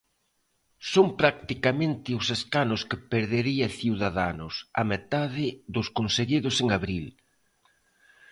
[0.91, 7.05] Son practicamente os escanos que perdería Ciudadanos, a metade dos conseguidos en abril.